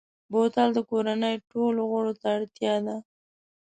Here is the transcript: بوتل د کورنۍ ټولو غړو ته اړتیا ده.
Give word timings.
بوتل 0.31 0.69
د 0.75 0.79
کورنۍ 0.89 1.35
ټولو 1.51 1.81
غړو 1.91 2.13
ته 2.21 2.27
اړتیا 2.35 2.75
ده. 2.85 2.95